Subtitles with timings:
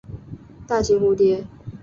[0.65, 1.45] 大型蝴蝶。